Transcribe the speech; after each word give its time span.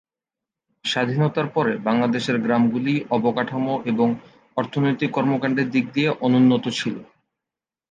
স্বাধীনতার 0.85 1.47
পরে 1.47 1.73
বাংলাদেশের 1.79 2.37
গ্রামগুলি, 2.39 2.93
অবকাঠামো 3.09 3.75
এবং 3.85 4.07
অর্থনৈতিক 4.57 5.09
কর্মকাণ্ডের 5.11 5.67
দিক 5.71 5.85
দিয়ে 5.93 6.09
অনুন্নত 6.21 6.65
ছিল। 6.79 6.95